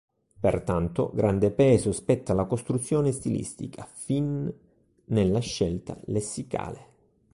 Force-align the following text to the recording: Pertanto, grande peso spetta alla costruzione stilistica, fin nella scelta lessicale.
Pertanto, 0.39 1.11
grande 1.13 1.51
peso 1.51 1.91
spetta 1.91 2.31
alla 2.31 2.45
costruzione 2.45 3.11
stilistica, 3.11 3.85
fin 3.85 4.51
nella 5.05 5.37
scelta 5.41 5.95
lessicale. 6.05 6.87